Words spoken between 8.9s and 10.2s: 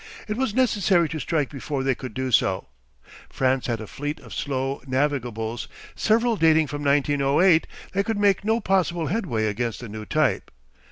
headway against the new